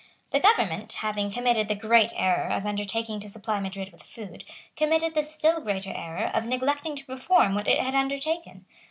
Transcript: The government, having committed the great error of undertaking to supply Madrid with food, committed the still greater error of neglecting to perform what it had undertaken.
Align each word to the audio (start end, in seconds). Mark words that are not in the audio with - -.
The 0.31 0.39
government, 0.39 0.91
having 0.93 1.29
committed 1.29 1.67
the 1.67 1.75
great 1.75 2.11
error 2.15 2.49
of 2.49 2.65
undertaking 2.65 3.19
to 3.19 3.29
supply 3.29 3.59
Madrid 3.59 3.91
with 3.91 4.01
food, 4.01 4.45
committed 4.75 5.13
the 5.13 5.21
still 5.21 5.59
greater 5.61 5.93
error 5.95 6.31
of 6.33 6.47
neglecting 6.47 6.95
to 6.95 7.05
perform 7.05 7.53
what 7.53 7.67
it 7.67 7.77
had 7.79 7.93
undertaken. 7.93 8.65